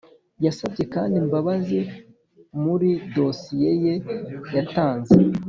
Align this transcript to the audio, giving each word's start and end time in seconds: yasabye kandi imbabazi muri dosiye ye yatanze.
yasabye 0.45 0.83
kandi 0.93 1.15
imbabazi 1.21 1.79
muri 2.63 2.89
dosiye 3.15 3.69
ye 3.83 3.93
yatanze. 4.55 5.15